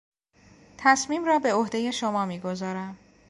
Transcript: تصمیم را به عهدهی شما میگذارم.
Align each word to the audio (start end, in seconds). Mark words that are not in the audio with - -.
تصمیم 0.77 1.25
را 1.25 1.39
به 1.39 1.53
عهدهی 1.53 1.91
شما 1.91 2.25
میگذارم. 2.25 2.97